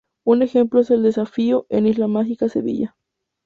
Un 0.25 0.41
ejemplo 0.41 0.79
es 0.79 0.89
El 0.89 1.03
Desafío, 1.03 1.67
en 1.69 1.85
Isla 1.85 2.07
Mágica, 2.07 2.49
Sevilla. 2.49 2.95